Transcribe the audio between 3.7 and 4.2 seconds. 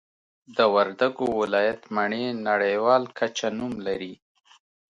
لري